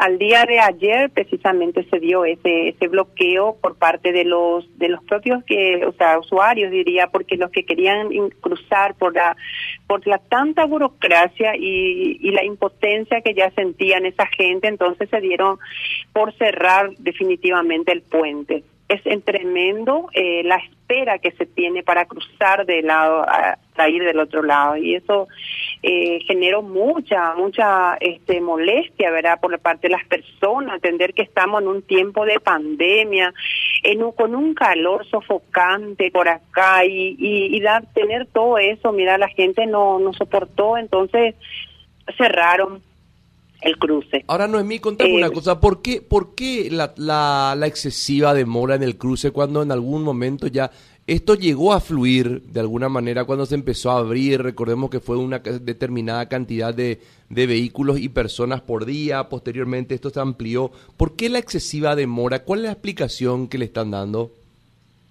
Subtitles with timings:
[0.00, 4.88] al día de ayer precisamente se dio ese ese bloqueo por parte de los de
[4.88, 8.08] los propios que o sea usuarios diría porque los que querían
[8.40, 9.36] cruzar por la
[9.86, 15.20] por la tanta burocracia y, y la impotencia que ya sentían esa gente entonces se
[15.20, 15.58] dieron
[16.14, 18.64] por cerrar definitivamente el puente.
[18.88, 23.56] Es tremendo eh, la espera que se tiene para cruzar de lado a,
[23.88, 25.26] ir del otro lado y eso
[25.82, 31.22] eh, generó mucha mucha este molestia verdad por la parte de las personas entender que
[31.22, 33.32] estamos en un tiempo de pandemia
[33.82, 39.16] en con un calor sofocante por acá y, y, y dar, tener todo eso mira
[39.16, 41.34] la gente no no soportó entonces
[42.18, 42.82] cerraron
[43.62, 44.24] el cruce.
[44.26, 48.74] Ahora, Noemí, contame una eh, cosa, ¿por qué, por qué la, la, la, excesiva demora
[48.74, 50.70] en el cruce cuando en algún momento ya
[51.10, 54.40] esto llegó a fluir de alguna manera cuando se empezó a abrir?
[54.42, 60.10] Recordemos que fue una determinada cantidad de, de vehículos y personas por día, posteriormente esto
[60.10, 60.70] se amplió.
[60.96, 62.44] ¿Por qué la excesiva demora?
[62.44, 64.39] ¿Cuál es la explicación que le están dando?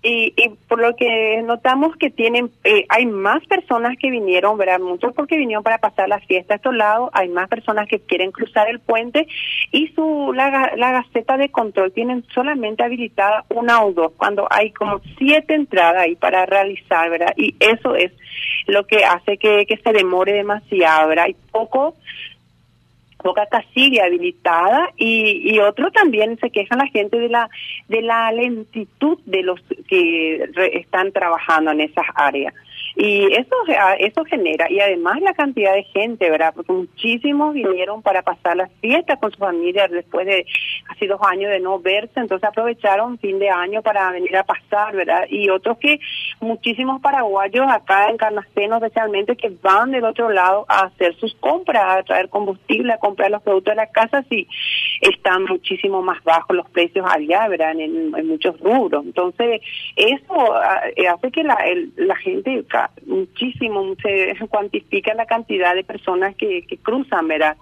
[0.00, 4.78] Y, y, por lo que notamos que tienen, eh, hay más personas que vinieron, ¿verdad?
[4.78, 8.30] Muchos porque vinieron para pasar la fiesta a estos lados, hay más personas que quieren
[8.30, 9.26] cruzar el puente
[9.72, 14.70] y su la, la gaceta de control tienen solamente habilitada una o dos, cuando hay
[14.70, 17.34] como siete entradas ahí para realizar, ¿verdad?
[17.36, 18.12] Y eso es
[18.68, 21.24] lo que hace que, que se demore demasiado, ¿verdad?
[21.24, 21.96] Hay poco
[23.22, 27.50] poca casilla habilitada y, y otro también se queja la gente de la
[27.88, 32.54] de la lentitud de los que están trabajando en esas áreas.
[32.96, 33.54] Y eso
[33.98, 38.70] eso genera y además la cantidad de gente verdad porque muchísimos vinieron para pasar las
[38.80, 40.46] fiestas con su familia después de
[40.86, 44.96] casi dos años de no verse entonces aprovecharon fin de año para venir a pasar
[44.96, 46.00] verdad y otros que
[46.40, 51.82] muchísimos paraguayos acá en Carnaceno especialmente que van del otro lado a hacer sus compras
[51.86, 54.46] a traer combustible a comprar los productos de la casa si
[55.00, 59.60] están muchísimo más bajos los precios allá verdad en, muchos rubros entonces
[59.96, 60.80] eso ah,
[61.12, 61.58] hace que la,
[61.96, 62.64] la gente
[63.06, 67.56] muchísimo, se cuantifica la cantidad de personas que, que cruzan, ¿verdad?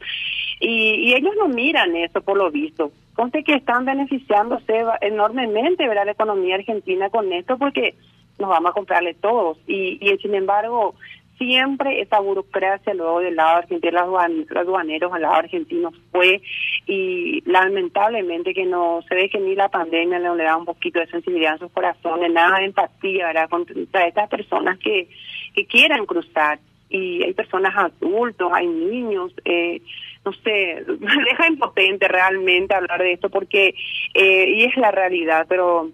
[0.60, 2.92] Y, y ellos no miran eso por lo visto.
[3.14, 6.06] Conste que están beneficiándose enormemente, ¿verdad?
[6.06, 7.94] La economía argentina con esto porque
[8.38, 9.58] nos vamos a comprarle todos.
[9.66, 10.94] Y, y sin embargo,
[11.38, 16.40] siempre esa burocracia luego del lado argentino, los aduaneros al lado argentino fue
[16.86, 21.06] y lamentablemente que no se ve que ni la pandemia le, da un poquito de
[21.08, 23.48] sensibilidad en sus corazones, nada de empatía, ¿verdad?
[23.48, 25.08] Contra estas personas que,
[25.54, 26.58] que quieran cruzar
[26.88, 29.82] y hay personas adultos, hay niños, eh,
[30.24, 33.74] no sé, deja impotente realmente hablar de esto porque,
[34.14, 35.90] eh, y es la realidad, pero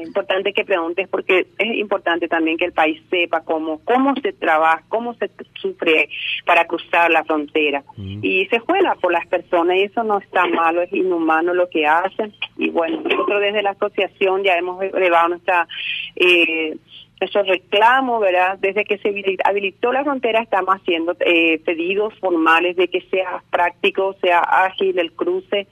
[0.00, 4.32] es importante que preguntes porque es importante también que el país sepa cómo cómo se
[4.32, 5.30] trabaja, cómo se
[5.60, 6.08] sufre
[6.44, 7.82] para cruzar la frontera.
[7.96, 8.20] Mm.
[8.22, 11.86] Y se juega por las personas y eso no está malo, es inhumano lo que
[11.86, 12.32] hacen.
[12.56, 15.68] Y bueno, nosotros desde la asociación ya hemos elevado nuestra...
[16.16, 16.76] Eh,
[17.20, 18.58] nuestro reclamo, ¿verdad?
[18.58, 24.16] Desde que se habilitó la frontera estamos haciendo eh, pedidos formales de que sea práctico,
[24.22, 25.66] sea ágil el cruce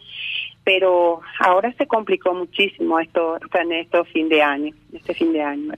[0.69, 5.73] pero ahora se complicó muchísimo esto en estos fin de año, este fin de año.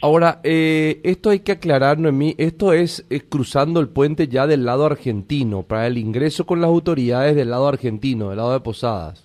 [0.00, 4.64] Ahora, eh, esto hay que aclarar, Noemí, esto es, es, cruzando el puente ya del
[4.64, 9.24] lado argentino, para el ingreso con las autoridades del lado argentino, del lado de Posadas.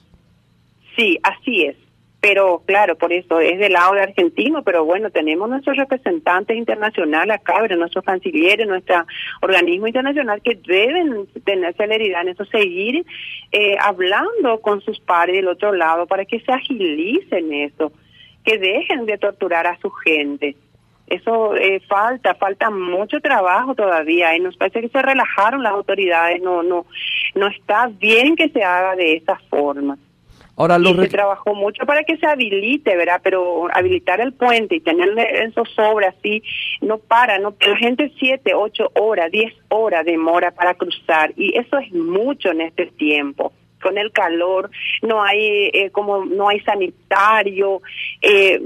[0.95, 1.86] Sí, así es
[2.19, 7.35] pero claro, por eso es del lado de argentino, pero bueno, tenemos nuestros representantes internacionales
[7.35, 9.05] acá, nuestros cancilleres, nuestro
[9.41, 13.05] organismo internacional que deben tener celeridad en eso, seguir
[13.51, 17.91] eh, hablando con sus pares del otro lado para que se agilicen eso,
[18.43, 20.55] que dejen de torturar a su gente.
[21.05, 26.41] Eso eh, falta, falta mucho trabajo todavía y nos parece que se relajaron las autoridades,
[26.41, 26.85] no, no,
[27.35, 29.97] no está bien que se haga de esa forma.
[30.59, 33.21] Ahora, lo se trabajó mucho para que se habilite, ¿verdad?
[33.23, 36.41] Pero habilitar el puente y tener esos sobra así,
[36.81, 41.77] no para, no, la gente siete, ocho horas, diez horas demora para cruzar y eso
[41.77, 44.69] es mucho en este tiempo con el calor,
[45.01, 47.81] no hay eh, como no hay sanitario,
[48.21, 48.59] eh,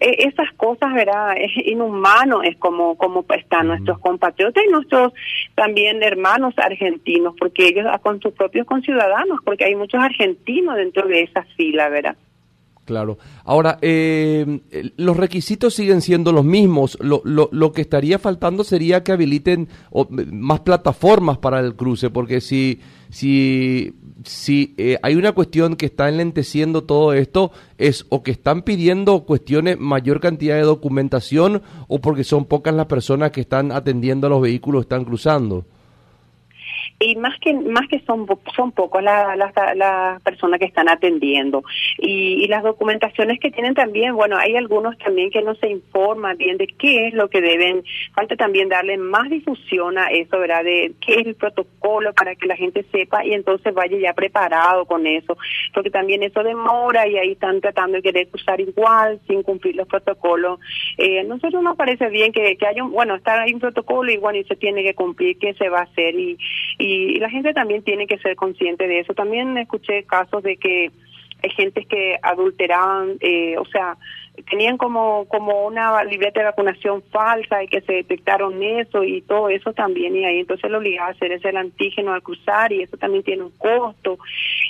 [0.00, 1.34] eh, esas cosas, ¿verdad?
[1.38, 5.12] Es inhumano, es como como están nuestros compatriotas y nuestros
[5.54, 11.22] también hermanos argentinos, porque ellos con sus propios conciudadanos, porque hay muchos argentinos dentro de
[11.22, 12.16] esa fila, ¿verdad?
[12.88, 13.18] Claro.
[13.44, 14.60] Ahora, eh,
[14.96, 16.96] los requisitos siguen siendo los mismos.
[17.02, 19.68] Lo, lo, lo, que estaría faltando sería que habiliten
[20.32, 22.80] más plataformas para el cruce, porque si,
[23.10, 23.92] si,
[24.24, 29.26] si eh, hay una cuestión que está enlenteciendo todo esto, es o que están pidiendo
[29.26, 34.30] cuestiones, mayor cantidad de documentación, o porque son pocas las personas que están atendiendo a
[34.30, 35.66] los vehículos, están cruzando.
[37.00, 39.36] Y más que más que son son pocos las
[39.76, 41.62] las personas que están atendiendo.
[41.98, 46.56] Y, las documentaciones que tienen también bueno hay algunos también que no se informan bien
[46.56, 47.84] de qué es lo que deben
[48.14, 52.46] falta también darle más difusión a eso verdad de qué es el protocolo para que
[52.46, 55.36] la gente sepa y entonces vaya ya preparado con eso.
[55.74, 59.86] Porque también eso demora y ahí están tratando de querer usar igual sin cumplir los
[59.86, 60.58] protocolos.
[60.96, 64.16] Eh, nosotros nos parece bien que, que haya un bueno está ahí un protocolo y
[64.16, 66.38] bueno y se tiene que cumplir qué se va a hacer y
[66.78, 66.87] y,
[67.18, 69.14] la gente también tiene que ser consciente de eso.
[69.14, 70.90] También escuché casos de que
[71.42, 73.96] hay gente que adulteraban, eh, o sea,
[74.48, 79.48] tenían como como una libreta de vacunación falsa y que se detectaron eso y todo
[79.48, 82.82] eso también y ahí entonces lo obligaba a hacer ese el antígeno al cruzar y
[82.82, 84.18] eso también tiene un costo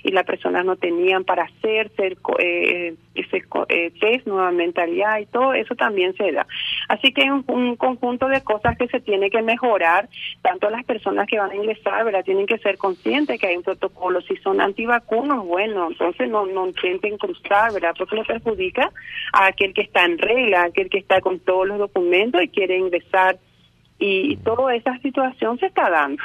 [0.02, 5.52] y las personas no tenían para hacerse eh, ese eh, test nuevamente allá y todo
[5.54, 6.46] eso también se da.
[6.88, 10.08] Así que hay un, conjunto de cosas que se tiene que mejorar
[10.42, 13.62] tanto las personas que van a ingresar verdad tienen que ser conscientes que hay un
[13.62, 18.90] protocolo si son antivacunos bueno entonces no no intenten cruzar verdad porque no perjudica
[19.32, 22.78] a aquel que está en regla, aquel que está con todos los documentos y quiere
[22.78, 23.38] ingresar.
[23.98, 26.22] Y, toda esa situación se está dando.